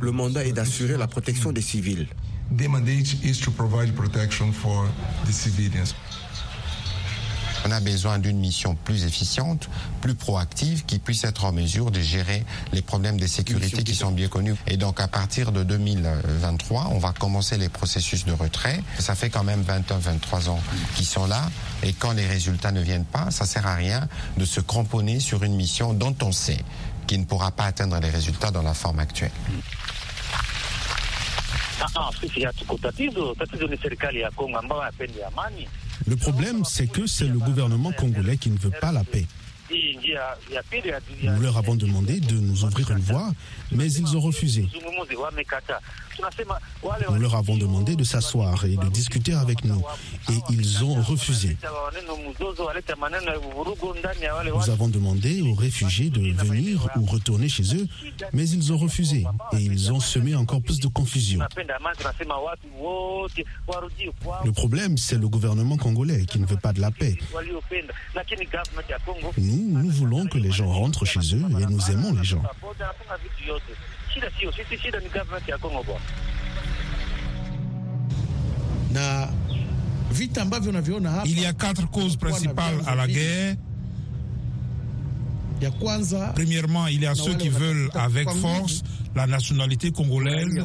Le 0.00 0.12
mandat 0.12 0.44
est 0.44 0.52
d'assurer 0.52 0.96
la 0.96 1.06
protection 1.06 1.52
des 1.52 1.62
civils. 1.62 2.08
On 7.66 7.70
a 7.70 7.80
besoin 7.80 8.18
d'une 8.18 8.38
mission 8.38 8.74
plus 8.84 9.04
efficiente, 9.04 9.68
plus 10.00 10.14
proactive, 10.14 10.84
qui 10.84 10.98
puisse 10.98 11.24
être 11.24 11.44
en 11.44 11.52
mesure 11.52 11.90
de 11.90 12.00
gérer 12.00 12.44
les 12.72 12.82
problèmes 12.82 13.18
de 13.18 13.26
sécurité 13.26 13.82
qui 13.82 13.94
sont 13.94 14.10
bien 14.10 14.28
connus. 14.28 14.54
Et 14.66 14.76
donc 14.76 15.00
à 15.00 15.08
partir 15.08 15.52
de 15.52 15.62
2023, 15.62 16.88
on 16.92 16.98
va 16.98 17.12
commencer 17.12 17.58
les 17.58 17.68
processus 17.68 18.24
de 18.24 18.32
retrait. 18.32 18.80
Ça 18.98 19.14
fait 19.14 19.30
quand 19.30 19.44
même 19.44 19.62
21, 19.62 19.98
23 19.98 20.48
ans 20.50 20.60
qu'ils 20.96 21.06
sont 21.06 21.26
là. 21.26 21.50
Et 21.82 21.92
quand 21.92 22.12
les 22.12 22.26
résultats 22.26 22.72
ne 22.72 22.80
viennent 22.80 23.04
pas, 23.04 23.30
ça 23.30 23.46
sert 23.46 23.66
à 23.66 23.74
rien 23.74 24.08
de 24.36 24.44
se 24.44 24.60
cramponner 24.60 25.20
sur 25.20 25.42
une 25.42 25.54
mission 25.54 25.94
dont 25.94 26.14
on 26.22 26.32
sait 26.32 26.58
qu'il 27.06 27.20
ne 27.20 27.24
pourra 27.24 27.50
pas 27.50 27.64
atteindre 27.64 27.98
les 28.00 28.10
résultats 28.10 28.50
dans 28.50 28.62
la 28.62 28.74
forme 28.74 28.98
actuelle. 28.98 29.30
Le 36.06 36.16
problème, 36.16 36.64
c'est 36.64 36.86
que 36.86 37.06
c'est 37.06 37.26
le 37.28 37.38
gouvernement 37.38 37.92
congolais 37.92 38.36
qui 38.36 38.50
ne 38.50 38.58
veut 38.58 38.70
pas 38.80 38.92
la 38.92 39.04
paix. 39.04 39.26
Nous 39.70 41.40
leur 41.40 41.58
avons 41.58 41.74
demandé 41.74 42.20
de 42.20 42.34
nous 42.34 42.64
ouvrir 42.64 42.90
une 42.90 43.00
voie, 43.00 43.32
mais 43.72 43.92
ils 43.92 44.16
ont 44.16 44.20
refusé. 44.20 44.66
Nous 47.10 47.20
leur 47.20 47.34
avons 47.34 47.56
demandé 47.56 47.96
de 47.96 48.04
s'asseoir 48.04 48.64
et 48.64 48.76
de 48.76 48.88
discuter 48.88 49.34
avec 49.34 49.64
nous, 49.64 49.82
et 50.30 50.38
ils 50.50 50.84
ont 50.84 51.00
refusé. 51.02 51.56
Nous 54.54 54.70
avons 54.70 54.88
demandé 54.88 55.42
aux 55.42 55.54
réfugiés 55.54 56.10
de 56.10 56.32
venir 56.44 56.88
ou 56.96 57.04
retourner 57.06 57.48
chez 57.48 57.74
eux, 57.74 57.86
mais 58.32 58.48
ils 58.48 58.72
ont 58.72 58.78
refusé, 58.78 59.24
et 59.52 59.56
ils 59.58 59.92
ont 59.92 60.00
semé 60.00 60.34
encore 60.34 60.62
plus 60.62 60.80
de 60.80 60.88
confusion. 60.88 61.40
Le 64.44 64.52
problème, 64.52 64.96
c'est 64.96 65.18
le 65.18 65.28
gouvernement 65.28 65.76
congolais 65.76 66.24
qui 66.26 66.38
ne 66.38 66.46
veut 66.46 66.56
pas 66.56 66.72
de 66.72 66.80
la 66.80 66.90
paix. 66.90 67.16
Nous, 69.38 69.82
nous 69.82 69.90
voulons 69.90 70.26
que 70.26 70.38
les 70.38 70.50
gens 70.50 70.70
rentrent 70.70 71.04
chez 71.04 71.20
eux 71.34 71.44
et 71.60 71.66
nous 71.66 71.90
aimons 71.90 72.12
les 72.14 72.24
gens. 72.24 72.42
Il 81.26 81.40
y 81.40 81.46
a 81.46 81.52
quatre 81.52 81.88
causes 81.90 82.16
principales 82.16 82.80
à 82.86 82.94
la 82.94 83.06
guerre. 83.06 83.56
Premièrement, 86.34 86.86
il 86.86 87.02
y 87.02 87.06
a 87.06 87.14
ceux 87.14 87.34
qui 87.34 87.48
veulent 87.48 87.90
avec 87.94 88.28
force 88.30 88.82
la 89.14 89.26
nationalité 89.26 89.90
congolaise. 89.90 90.64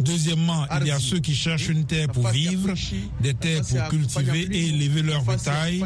Deuxièmement, 0.00 0.66
il 0.80 0.86
y 0.88 0.90
a 0.90 0.98
ceux 0.98 1.20
qui 1.20 1.34
cherchent 1.34 1.68
une 1.68 1.84
terre 1.84 2.08
pour 2.08 2.24
vivre, 2.28 2.74
des 3.20 3.34
terres 3.34 3.62
pour 3.62 3.88
cultiver 3.88 4.48
et 4.50 4.68
élever 4.68 5.02
leur 5.02 5.22
bétail. 5.24 5.80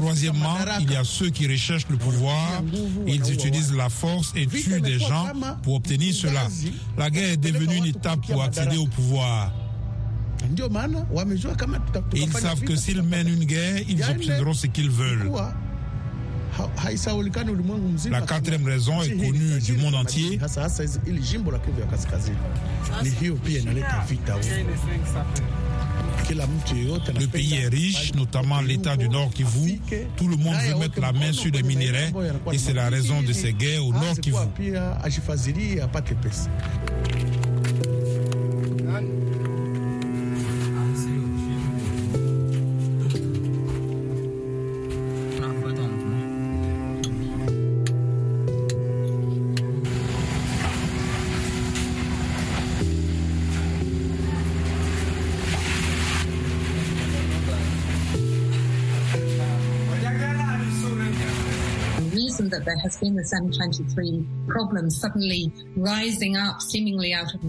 Troisièmement, 0.00 0.56
il 0.80 0.90
y 0.90 0.96
a 0.96 1.04
ceux 1.04 1.30
qui 1.30 1.46
recherchent 1.46 1.86
le 1.90 1.96
pouvoir. 1.96 2.62
Ils 3.06 3.32
utilisent 3.32 3.72
la 3.74 3.88
force 3.88 4.32
et 4.34 4.46
tuent 4.46 4.80
des 4.80 4.98
gens 4.98 5.26
pour 5.62 5.74
obtenir 5.76 6.12
cela. 6.14 6.48
La 6.96 7.10
guerre 7.10 7.32
est 7.32 7.36
devenue 7.36 7.76
une 7.76 7.86
étape 7.86 8.20
pour 8.26 8.42
accéder 8.42 8.76
au 8.78 8.86
pouvoir. 8.86 9.52
Et 12.14 12.20
ils 12.22 12.32
savent 12.32 12.60
que 12.62 12.74
s'ils 12.76 13.02
mènent 13.02 13.28
une 13.28 13.44
guerre, 13.44 13.82
ils 13.88 14.02
obtiendront 14.02 14.54
ce 14.54 14.66
qu'ils 14.68 14.90
veulent. 14.90 15.30
La 18.10 18.20
quatrième 18.22 18.64
raison 18.64 19.02
est 19.02 19.10
connue 19.16 19.58
du 19.60 19.72
monde 19.76 19.94
entier. 19.94 20.38
Le 26.30 27.26
pays 27.26 27.54
est 27.54 27.68
riche, 27.68 28.14
notamment 28.14 28.60
l'État 28.60 28.96
du 28.96 29.08
Nord 29.08 29.30
Kivu. 29.30 29.80
Tout 30.16 30.28
le 30.28 30.36
monde 30.36 30.56
veut 30.66 30.78
mettre 30.78 31.00
la 31.00 31.12
main 31.12 31.32
sur 31.32 31.50
les 31.50 31.62
minéraux 31.62 32.22
et 32.52 32.58
c'est 32.58 32.74
la 32.74 32.88
raison 32.90 33.22
de 33.22 33.32
ces 33.32 33.52
guerres 33.52 33.84
au 33.84 33.92
Nord 33.92 34.18
Kivu. 34.20 34.36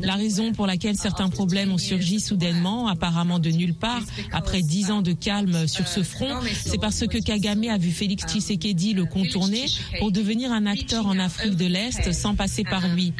La 0.02 0.16
raison 0.16 0.54
pour 0.54 0.68
laquelle 0.68 0.96
certains 0.96 1.30
problèmes 1.30 1.72
ont 1.72 1.78
surgi 1.78 2.20
soudainement, 2.20 2.88
apparemment 2.88 3.40
de 3.40 3.50
nulle 3.50 3.74
part, 3.76 4.02
après 4.32 4.62
dix 4.62 4.92
ans 4.92 5.02
de 5.02 5.14
calme 5.14 5.68
sur 5.68 5.88
ce 5.88 6.04
front, 6.04 6.40
c'est 6.64 6.80
parce 6.80 7.06
que 7.08 7.18
Kagame 7.18 7.66
a 7.70 7.78
vu 7.78 7.92
Félix 7.92 8.26
Tshisekedi 8.26 8.94
le 8.94 9.06
contourner 9.06 9.66
pour 10.00 10.12
devenir 10.12 10.52
un 10.52 10.66
acteur 10.66 11.08
en 11.08 11.20
Afrique 11.20 11.56
de 11.56 11.66
l'Est 11.66 12.12
sans 12.14 12.36
passer 12.36 12.64
par 12.64 12.88
lui. 12.88 13.14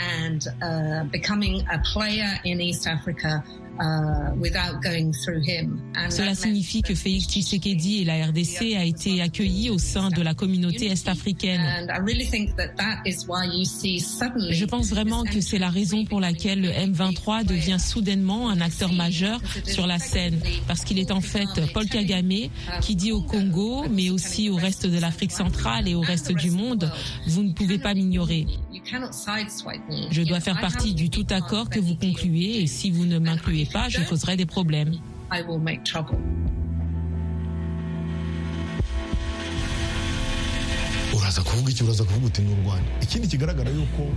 Uh, 3.80 4.36
Cela 6.10 6.36
signifie 6.36 6.82
que 6.82 6.96
Félix 6.96 7.28
Tshisekedi 7.28 8.02
et 8.02 8.06
la 8.06 8.26
RDC 8.28 8.76
a 8.78 8.84
été 8.84 9.22
accueillis 9.22 9.70
au 9.70 9.78
sein 9.78 10.10
de 10.10 10.22
la 10.22 10.34
communauté 10.34 10.88
est-africaine. 10.88 11.62
Je 14.52 14.65
pense 14.65 14.89
vraiment 14.89 15.24
que 15.24 15.39
c'est 15.42 15.60
la 15.60 15.70
raison 15.70 16.04
pour 16.06 16.20
laquelle 16.20 16.62
le 16.62 16.70
M23 16.70 17.46
devient 17.46 17.78
soudainement 17.80 18.50
un 18.50 18.60
acteur 18.60 18.92
majeur 18.92 19.39
sur 19.65 19.88
la 19.88 20.00
scène, 20.00 20.39
parce 20.68 20.84
qu'il 20.84 21.00
est 21.00 21.12
en 21.12 21.22
fait 21.22 21.48
Paul 21.74 21.88
Kagame 21.88 22.50
qui 22.82 22.96
dit 22.96 23.12
au 23.12 23.22
Congo, 23.22 23.86
mais 23.89 24.10
aussi 24.10 24.50
au 24.50 24.56
reste 24.56 24.86
de 24.88 25.00
l'Afrique 25.00 25.32
centrale 25.32 25.88
et 25.88 25.96
au 25.96 26.02
reste 26.02 26.32
du 26.34 26.52
monde, 26.52 26.92
vous 27.28 27.44
ne 27.44 27.54
pouvez 27.54 27.78
pas 27.80 27.94
m'ignorer. 27.94 28.46
Je 30.12 30.21
dois 30.23 30.39
faire 30.39 30.60
partie 30.60 30.93
du 30.93 31.10
tout 31.10 31.25
accord 31.30 31.69
que 31.69 31.80
vous 31.80 31.95
concluez 31.95 32.62
et 32.62 32.67
si 32.67 32.91
vous 32.91 33.06
ne 33.06 33.19
m'incluez 33.19 33.65
pas, 33.65 33.89
je 33.89 34.02
causerai 34.02 34.36
des 34.36 34.45
problèmes. 34.45 34.93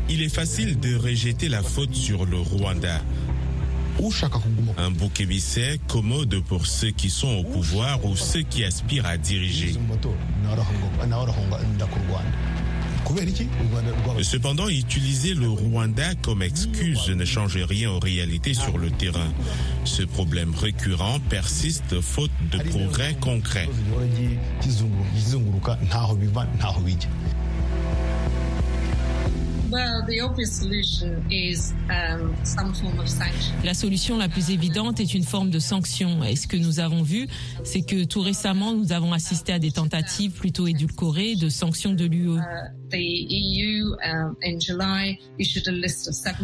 Il 0.08 0.22
est 0.22 0.28
facile 0.28 0.78
de 0.78 0.96
rejeter 0.96 1.48
la 1.48 1.62
faute 1.62 1.94
sur 1.94 2.24
le 2.24 2.38
Rwanda. 2.38 3.00
Un 4.78 4.90
bouc 4.90 5.20
émissaire 5.20 5.76
commode 5.86 6.42
pour 6.48 6.66
ceux 6.66 6.90
qui 6.90 7.10
sont 7.10 7.28
au 7.28 7.44
pouvoir 7.44 8.04
ou 8.04 8.16
ceux 8.16 8.42
qui 8.42 8.64
aspirent 8.64 9.06
à 9.06 9.18
diriger. 9.18 9.74
Cependant, 14.22 14.68
utiliser 14.68 15.34
le 15.34 15.48
Rwanda 15.48 16.14
comme 16.22 16.42
excuse 16.42 17.08
ne 17.08 17.24
change 17.24 17.56
rien 17.56 17.90
aux 17.90 17.98
réalités 17.98 18.54
sur 18.54 18.78
le 18.78 18.90
terrain. 18.90 19.32
Ce 19.84 20.02
problème 20.02 20.54
récurrent 20.54 21.18
persiste 21.28 22.00
faute 22.00 22.30
de 22.50 22.58
progrès 22.58 23.14
concrets. 23.20 23.68
La 33.64 33.74
solution 33.74 34.18
la 34.18 34.28
plus 34.28 34.50
évidente 34.50 35.00
est 35.00 35.14
une 35.14 35.24
forme 35.24 35.50
de 35.50 35.58
sanction. 35.58 36.22
Et 36.24 36.36
ce 36.36 36.46
que 36.46 36.56
nous 36.58 36.78
avons 36.80 37.02
vu, 37.02 37.26
c'est 37.64 37.80
que 37.82 38.04
tout 38.04 38.20
récemment, 38.20 38.74
nous 38.74 38.92
avons 38.92 39.12
assisté 39.12 39.52
à 39.52 39.58
des 39.58 39.70
tentatives 39.70 40.32
plutôt 40.32 40.66
édulcorées 40.66 41.36
de 41.36 41.48
sanctions 41.48 41.94
de 41.94 42.04
l'UE. 42.04 42.32
E 42.32 42.38
um, 44.04 44.36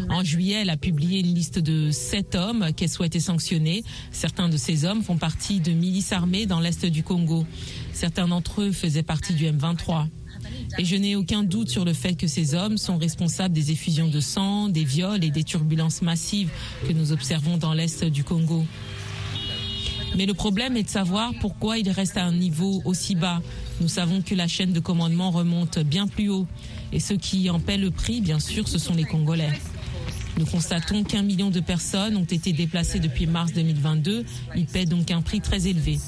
en 0.09 0.25
juillet, 0.25 0.63
elle 0.63 0.71
a 0.71 0.79
publié 0.79 1.21
une 1.21 1.35
liste 1.35 1.59
de 1.59 1.91
sept 1.91 2.35
hommes 2.35 2.73
qu'elle 2.75 2.89
souhaitait 2.89 3.21
sanctionner. 3.21 3.85
Certains 4.11 4.49
de 4.49 4.57
ces 4.57 4.87
hommes 4.87 5.03
font 5.03 5.19
partie 5.19 5.61
de 5.61 5.73
milices 5.73 6.13
armées 6.13 6.47
dans 6.47 6.61
l'est 6.61 6.87
du 6.87 7.03
Congo. 7.03 7.45
Certains 7.93 8.29
d'entre 8.29 8.63
eux 8.63 8.73
faisaient 8.73 9.03
partie 9.03 9.35
du 9.35 9.45
M23. 9.45 10.07
Et 10.79 10.85
je 10.85 10.97
n'ai 10.97 11.17
aucun 11.17 11.43
doute 11.43 11.69
sur 11.69 11.85
le 11.85 11.93
fait 11.93 12.15
que 12.15 12.27
ces 12.27 12.55
hommes 12.55 12.79
sont 12.79 12.99
responsables 12.99 13.55
des 13.55 13.71
effusions 13.71 14.09
de 14.09 14.21
sang, 14.21 14.69
des 14.69 14.85
viols 14.85 15.25
et 15.25 15.31
des 15.31 15.45
turbulences 15.45 16.03
massives 16.03 16.51
que 16.87 16.93
nous 16.93 17.13
observons 17.13 17.57
dans 17.57 17.75
l'Est 17.75 18.05
du 18.05 18.25
Congo. 18.25 18.65
Mais 20.17 20.27
le 20.27 20.35
problème 20.35 20.77
est 20.77 20.83
de 20.83 20.89
savoir 20.89 21.33
pourquoi 21.41 21.79
ils 21.79 21.91
restent 21.91 22.17
à 22.17 22.25
un 22.25 22.33
niveau 22.33 22.83
aussi 22.85 23.15
bas. 23.15 23.41
Nous 23.81 23.89
savons 23.89 24.23
que 24.23 24.35
la 24.35 24.49
chaîne 24.49 24.73
de 24.73 24.81
commandement 24.81 25.31
remonte 25.31 25.79
bien 25.79 26.07
plus 26.07 26.29
haut. 26.29 26.47
Et 26.93 27.01
ceux 27.01 27.17
qui 27.17 27.51
en 27.51 27.61
paient 27.61 27.77
le 27.77 27.91
prix, 27.91 28.21
bien 28.21 28.41
sûr, 28.41 28.67
ce 28.67 28.79
sont 28.79 28.95
les 28.95 29.05
Congolais. 29.05 29.53
Nous 30.39 30.47
constatons 30.47 31.03
qu'un 31.03 31.23
million 31.23 31.51
de 31.51 31.61
personnes 31.61 32.17
ont 32.17 32.25
été 32.25 32.53
déplacées 32.53 33.01
depuis 33.01 33.27
mars 33.27 33.53
2022. 33.53 34.25
Ils 34.55 34.67
paient 34.67 34.87
donc 34.87 35.11
un 35.11 35.21
prix 35.21 35.41
très 35.41 35.67
élevé. 35.67 35.99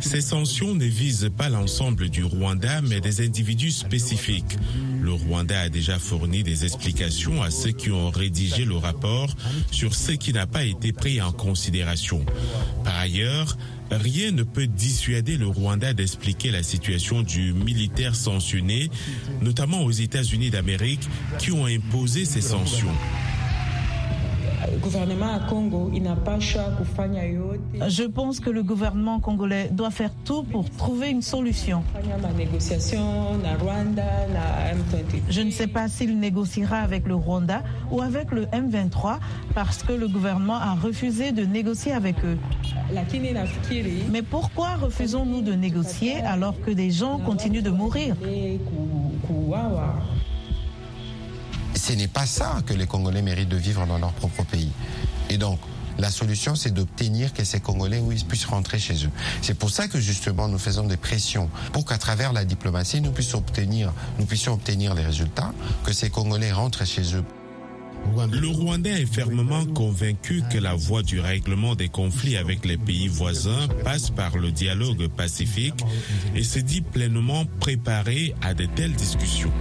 Ces 0.00 0.20
sanctions 0.20 0.74
ne 0.74 0.84
visent 0.84 1.30
pas 1.36 1.48
l'ensemble 1.48 2.08
du 2.08 2.24
Rwanda, 2.24 2.82
mais 2.82 3.00
des 3.00 3.24
individus 3.24 3.70
spécifiques. 3.70 4.56
Le 5.00 5.12
Rwanda 5.12 5.60
a 5.60 5.68
déjà 5.68 5.98
fourni 5.98 6.42
des 6.42 6.64
explications 6.64 7.42
à 7.42 7.50
ceux 7.50 7.72
qui 7.72 7.90
ont 7.90 8.10
rédigé 8.10 8.64
le 8.64 8.76
rapport 8.76 9.28
sur 9.70 9.94
ce 9.94 10.12
qui 10.12 10.32
n'a 10.32 10.46
pas 10.46 10.64
été 10.64 10.92
pris 10.92 11.20
en 11.20 11.32
considération. 11.32 12.24
Par 12.84 12.96
ailleurs, 12.96 13.56
rien 13.90 14.30
ne 14.30 14.42
peut 14.42 14.66
dissuader 14.66 15.36
le 15.36 15.46
Rwanda 15.46 15.92
d'expliquer 15.94 16.50
la 16.50 16.62
situation 16.62 17.22
du 17.22 17.52
militaire 17.52 18.14
sanctionné, 18.14 18.90
notamment 19.40 19.82
aux 19.82 19.90
États-Unis 19.90 20.50
d'Amérique, 20.50 21.08
qui 21.38 21.50
ont 21.52 21.66
imposé 21.66 22.24
ces 22.24 22.40
sanctions 22.40 22.94
Je 27.88 28.04
pense 28.04 28.40
que 28.40 28.50
le 28.50 28.62
gouvernement 28.62 29.20
congolais 29.20 29.68
doit 29.72 29.90
faire 29.90 30.10
tout 30.24 30.42
pour 30.42 30.68
trouver 30.70 31.10
une 31.10 31.22
solution. 31.22 31.82
Je 35.28 35.40
ne 35.40 35.50
sais 35.50 35.66
pas 35.66 35.88
s'il 35.88 36.18
négociera 36.18 36.78
avec 36.78 37.06
le 37.06 37.14
Rwanda 37.14 37.62
ou 37.90 38.00
avec 38.00 38.30
le 38.32 38.46
M23 38.46 39.18
parce 39.54 39.82
que 39.82 39.92
le 39.92 40.08
gouvernement 40.08 40.56
a 40.56 40.74
refusé 40.74 41.32
de 41.32 41.44
négocier 41.44 41.92
avec 41.92 42.16
eux. 42.24 42.38
Mais 44.10 44.22
pourquoi 44.22 44.74
refusons-nous 44.76 45.42
de 45.42 45.52
négocier 45.52 46.20
alors 46.22 46.60
que 46.60 46.70
des 46.70 46.90
gens 46.90 47.18
continuent 47.18 47.62
de 47.62 47.70
mourir? 47.70 48.16
Ce 51.80 51.94
n'est 51.94 52.08
pas 52.08 52.26
ça 52.26 52.58
que 52.66 52.74
les 52.74 52.86
Congolais 52.86 53.22
méritent 53.22 53.48
de 53.48 53.56
vivre 53.56 53.86
dans 53.86 53.98
leur 53.98 54.12
propre 54.12 54.44
pays. 54.44 54.70
Et 55.30 55.38
donc, 55.38 55.58
la 55.98 56.10
solution, 56.10 56.54
c'est 56.54 56.72
d'obtenir 56.72 57.32
que 57.32 57.42
ces 57.42 57.60
Congolais 57.60 58.02
puissent 58.28 58.44
rentrer 58.44 58.78
chez 58.78 59.06
eux. 59.06 59.10
C'est 59.40 59.58
pour 59.58 59.70
ça 59.70 59.88
que 59.88 59.98
justement 59.98 60.46
nous 60.46 60.58
faisons 60.58 60.86
des 60.86 60.98
pressions 60.98 61.48
pour 61.72 61.86
qu'à 61.86 61.96
travers 61.96 62.32
la 62.32 62.44
diplomatie, 62.44 63.00
nous 63.00 63.12
puissions 63.12 63.38
obtenir, 63.38 63.92
nous 64.18 64.26
puissions 64.26 64.52
obtenir 64.52 64.94
les 64.94 65.02
résultats, 65.02 65.52
que 65.84 65.92
ces 65.92 66.10
Congolais 66.10 66.52
rentrent 66.52 66.86
chez 66.86 67.16
eux. 67.16 67.24
Le 68.30 68.48
Rwandais 68.48 69.02
est 69.02 69.12
fermement 69.12 69.64
convaincu 69.66 70.42
que 70.50 70.58
la 70.58 70.74
voie 70.74 71.02
du 71.02 71.20
règlement 71.20 71.74
des 71.74 71.88
conflits 71.88 72.36
avec 72.36 72.64
les 72.64 72.78
pays 72.78 73.08
voisins 73.08 73.68
passe 73.84 74.10
par 74.10 74.36
le 74.36 74.52
dialogue 74.52 75.08
pacifique 75.08 75.84
et 76.34 76.42
se 76.42 76.58
dit 76.58 76.80
pleinement 76.80 77.44
préparé 77.60 78.34
à 78.42 78.54
de 78.54 78.64
telles 78.64 78.94
discussions. 78.94 79.52